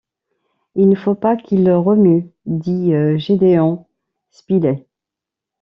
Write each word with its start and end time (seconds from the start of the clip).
Il 0.73 0.89
ne 0.89 0.95
faut 0.95 1.13
pas 1.13 1.37
qu’il 1.37 1.69
remue, 1.71 2.31
dit 2.47 2.91
Gédéon 3.19 3.85
Spilett 4.31 4.87